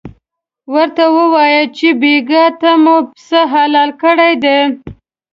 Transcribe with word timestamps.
ورته 0.73 1.05
ووایه 1.17 1.63
چې 1.77 1.87
بېګاه 2.01 2.49
ته 2.61 2.71
مو 2.83 2.95
پسه 3.13 3.41
حلال 3.51 3.89
کړی 4.01 4.33
دی. 4.43 4.59